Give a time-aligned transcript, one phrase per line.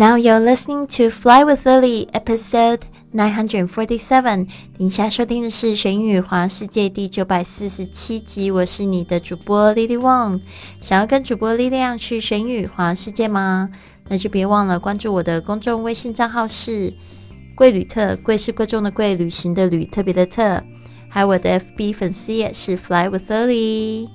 [0.00, 4.48] Now you're listening to Fly with Lily, episode nine hundred forty-seven。
[4.78, 8.50] 您现在收听的是《学英语环世界》第九百四十七集。
[8.50, 10.40] 我是你的主播 Lily Wong。
[10.80, 13.70] 想要跟主播力量去学英语环世界吗？
[14.08, 16.90] 那就别忘了关注我的公众微信账号是
[17.54, 20.64] “贵旅特”，贵是贵重的贵，旅行的旅，特别的特。
[21.10, 24.08] 还有我的 FB 粉丝也是 Fly with Lily。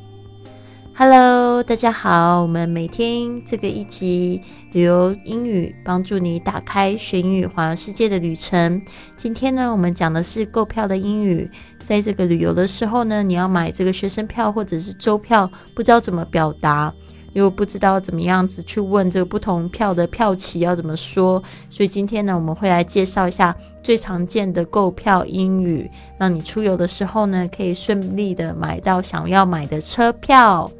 [0.97, 2.41] Hello，大家好。
[2.41, 4.41] 我们每天这个一集
[4.71, 8.81] 旅游英语，帮助你打开学英语环游世界的旅程。
[9.17, 11.51] 今天呢，我们讲的是购票的英语。
[11.83, 16.93] 在这个旅游的时候呢，你要买这个学生票或者是周票，不知道怎么表达，
[17.33, 21.43] 又不知道怎么样子去问这个不同票的票期要怎么说。
[21.69, 30.71] 所以今天呢，我们会来介绍一下最常见的购票英语，让你出游的时候呢，可以顺利的买到想要买的车票。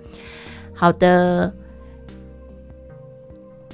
[0.74, 1.52] 好的，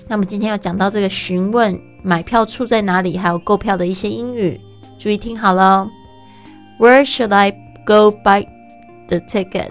[0.09, 4.61] 那么今天要讲到这个询问买票处在哪里，还有购票的一些英语，
[4.99, 5.89] 注意听好了。
[6.79, 7.53] Where should I
[7.87, 8.47] go buy
[9.09, 9.71] the ticket?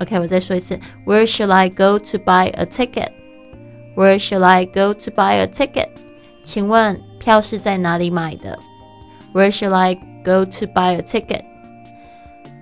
[0.00, 0.78] OK，我再说一次。
[1.06, 3.10] Where should I go to buy a ticket?
[3.96, 5.88] Where should I go to buy a ticket?
[6.42, 8.58] 请问票是在哪里买的？
[9.32, 11.42] Where should I go to buy a ticket?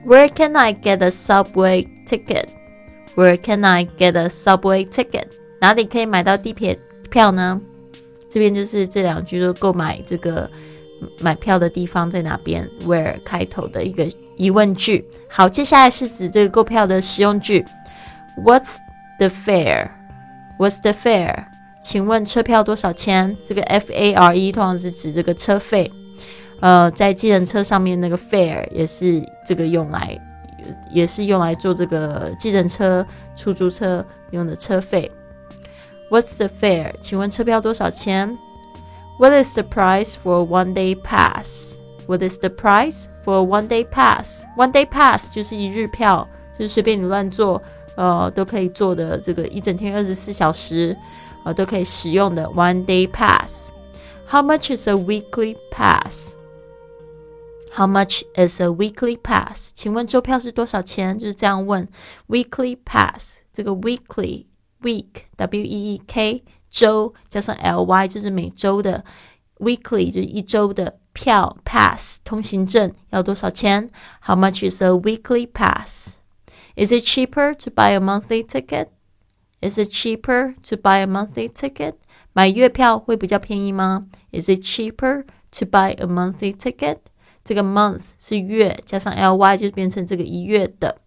[0.06, 2.46] Where can I get a subway ticket?
[3.17, 5.25] Where can I get a subway ticket？
[5.59, 6.79] 哪里可以买到地铁
[7.09, 7.59] 票呢？
[8.29, 10.47] 这边就是这两句，说购买这个
[11.19, 15.03] 买票的地方在哪边？Where 开头的一个疑问句。
[15.27, 17.65] 好，接下来是指这个购票的实用句。
[18.45, 18.77] What's
[19.17, 21.45] the fare？What's the fare？
[21.81, 23.35] 请问车票多少钱？
[23.43, 25.91] 这个 F A R E 通常是指这个车费。
[26.59, 30.19] 呃，在计程车上面那个 fare 也是这个用来。
[30.91, 35.11] 也是用来做这个计程车、出租车用的车费。
[36.09, 36.93] What's the fare？
[37.01, 38.37] 请问车票多少钱
[39.19, 46.27] ？What is the price for one-day pass？What is the price for one-day pass？One day pass 就是一日票，
[46.57, 47.61] 就是随便你乱坐，
[47.95, 50.95] 呃，都可以坐的这个一整天二十四小时，
[51.43, 53.69] 呃，都可以使用的 one day pass。
[54.29, 56.35] How much is a weekly pass？
[57.72, 59.70] pass？How much is a weekly pass？
[59.74, 61.18] 请问周票是多少钱？
[61.18, 61.88] 就是这样问。
[62.28, 64.46] Weekly pass，这个 weekly
[64.82, 69.04] week w e e k 周加上 l y 就是每周的
[69.58, 73.90] weekly 就是一周的票 pass 通行证要多少钱？
[74.26, 80.76] How much is a weekly pass？Is it cheaper to buy a monthly ticket？Is it cheaper to
[80.76, 81.94] buy a monthly ticket？
[82.32, 84.06] 买月票会比较便宜吗？
[84.30, 86.98] Is it cheaper to buy a monthly ticket？
[87.47, 90.97] 这个 month 是月，加上 ly 就变成这个一月的。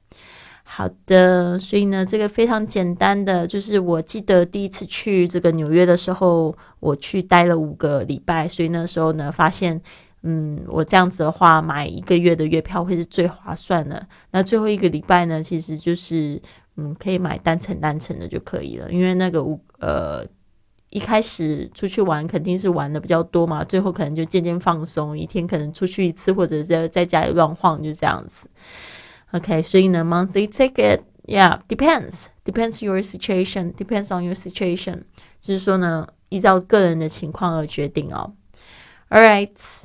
[0.65, 9.79] 好的，所以呢，这个非常简单的，就是我记得第一次去这个纽约的时候，我去待了五个礼拜，所以那时候呢，发现，
[10.23, 14.07] 嗯，我这样子的话，买一个月的月票会是最划算的。
[14.31, 16.41] 那最后一个礼拜呢，其实就是，
[16.79, 20.25] 嗯，可以买单程单程的就可以了，因为那个五呃。
[20.91, 28.49] 一开始出去玩肯定是玩的比较多嘛，最后可能就渐渐放松，一天可能出去一次，或者在在家里乱晃，就这样子。
[29.31, 35.03] OK，所以呢，monthly ticket，yeah，depends，depends your situation，depends on your situation，
[35.41, 38.33] 就是说呢，依照个人的情况而决定哦。
[39.11, 39.83] All right，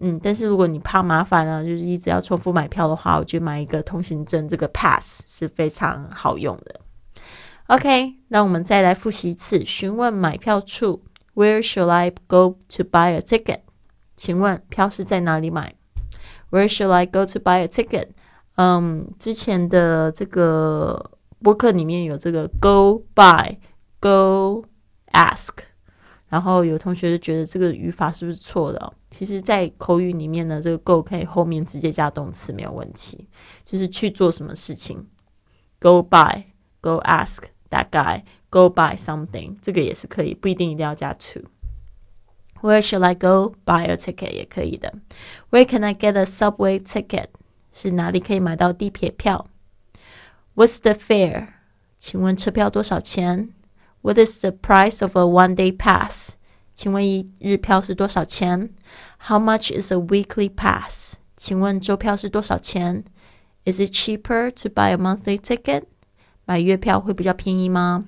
[0.00, 6.80] 嗯，但是如果你怕麻烦呢，就是一直要重复买票的话，我觉得买一个通行证这个 pass 是非常好用的。
[7.68, 9.64] OK，那我们再来复习一次。
[9.64, 11.02] 询问买票处
[11.34, 13.60] ，Where should I go to buy a ticket？
[14.16, 15.74] 请问票是在哪里买
[16.50, 18.08] ？Where should I go to buy a ticket？
[18.56, 24.66] 嗯，之前的这个播客里面有这个 go buy，go
[25.12, 25.50] ask，
[26.28, 28.92] 然后有同学就觉得这个语法是不是错的？
[29.10, 33.26] 其实，在口语里面呢，这个 go 可以后面直接加动词没有问题，
[33.64, 35.08] 就是去做什么事情。
[35.80, 37.53] Go buy，go ask。
[37.73, 44.93] that guy go buy something，这个也是可以，不一定一定要加 to。Where should I go buy a ticket 也可以的。
[45.49, 47.27] Where can I get a subway ticket？
[47.71, 49.47] 是哪里可以买到地铁票？
[50.55, 51.47] What's the fare？
[51.97, 53.53] 请问车票多少钱？
[54.01, 56.33] What is the price of a one-day pass？
[56.73, 58.73] 请问一日票是多少钱？
[59.27, 61.15] How much is a weekly pass？
[61.37, 63.03] 请问周票是多少钱？
[63.65, 65.83] Is it cheaper to buy a monthly ticket？
[66.46, 68.04] 买月票会比较便宜吗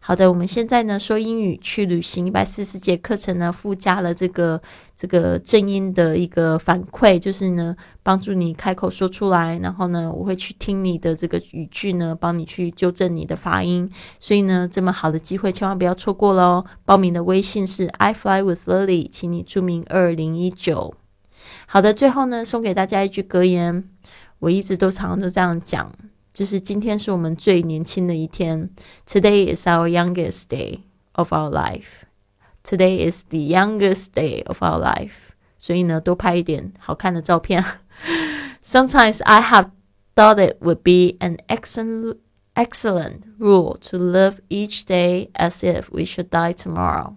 [0.00, 4.58] 好的，我们现在呢说英语去旅行一百四十节课程呢，附加了这个
[4.96, 13.90] 这个正音的一个反馈，就是呢帮助你开口说出来，然后呢我会去听你的这个语句呢，帮你去纠正你的发音。
[14.18, 16.64] 所以呢，这么好的机会千万不要错过喽！
[16.86, 20.94] 报名的微信是 I fly with Lily，请你注明二零一九。
[21.66, 23.84] 好的，最后呢送给大家一句格言，
[24.38, 25.92] 我一直都常常都这样讲。
[26.37, 28.69] 就是今天是我们最年轻的一天。
[29.07, 30.79] Today is our youngest day
[31.13, 32.03] of our life.
[32.63, 35.33] Today is the youngest day of our life.
[35.57, 37.63] 所以呢，多拍一点好看的照片。
[38.63, 39.71] Sometimes I have
[40.15, 42.17] thought it would be an excellent
[42.55, 47.15] excellent rule to live each day as if we should die tomorrow.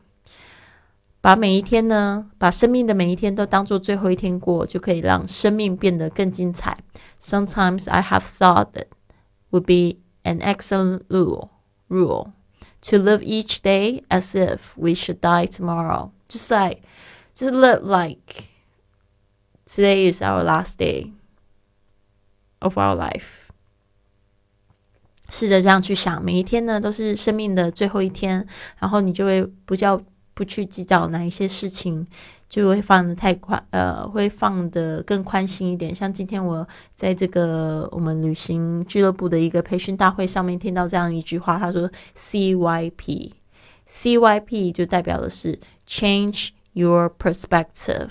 [1.21, 6.79] 把每一天呢，把生命的每一天都当做最后一天过，就可以让生命变得更精彩。
[7.21, 8.87] Sometimes I have thought that
[9.51, 11.51] would be an excellent rule.
[11.89, 12.33] Rule
[12.83, 16.11] to live each day as if we should die tomorrow.
[16.29, 16.83] Just like,
[17.33, 18.49] just live like
[19.65, 21.13] today is our last day
[22.61, 23.49] of our life.
[25.29, 28.47] 试着这样去想，每一天呢都是生命的最后一天，
[28.79, 30.03] 然后你就会不叫
[30.35, 32.07] 不去计较哪一些事情。
[32.52, 35.96] 就会放的太宽，呃，会放的更宽心一点。
[35.96, 45.58] 像今天我在这个我们旅行俱乐部的一个培训大会上面听到这样一句话，他说 “CYP”，CYP 就代表的是
[45.88, 48.10] “Change your perspective”，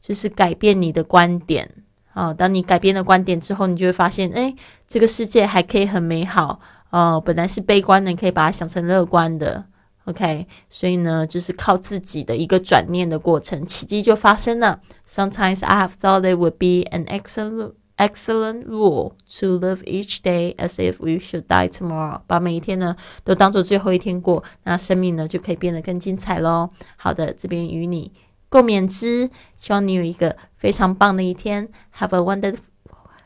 [0.00, 1.70] 就是改变你的观点。
[2.14, 4.54] 啊，当你改变了观点之后，你就会发现，哎，
[4.88, 6.60] 这个世界还可以很美好。
[6.88, 9.66] 哦，本来是悲观的，你可以把它想成乐观的。
[10.06, 14.80] OK，所以呢，就是靠自己的一个转念的过程，奇迹就发生了。
[15.08, 20.76] Sometimes I have thought it would be an excellent excellent rule to live each day as
[20.78, 26.70] if we should die tomorrow，把每一天呢都当做最后一天过，那生命呢就可以变得更精彩喽。
[26.96, 28.12] 好的，这边与你
[28.48, 31.68] 共勉之，希望你有一个非常棒的一天。
[31.98, 32.58] Have a wonderful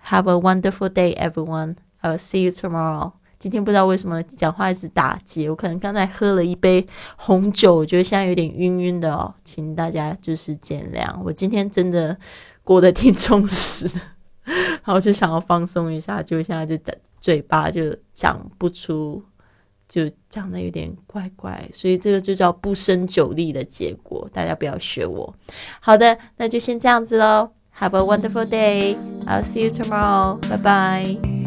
[0.06, 1.77] Have a wonderful day, everyone.
[2.00, 3.12] I'll see you tomorrow.
[3.40, 11.10] 今天不知道为什么讲话一直打结，我可能刚才喝了一杯红酒，我觉得现在有点晕晕的哦，请大家就是见谅。
[11.25, 12.14] 我今天真的
[12.62, 14.00] 过得挺充实的，
[14.84, 16.78] 然后就想要放松一下，就现在就
[17.19, 19.22] 嘴巴就讲不出，
[19.88, 25.34] 就讲的有点怪怪，所以这个就叫不胜酒力的结果，大家不要学我。
[25.81, 27.52] 好的，那就先这样子喽。
[27.78, 28.96] Have a wonderful day.
[29.25, 30.36] I'll see you tomorrow.
[30.46, 31.39] Bye bye.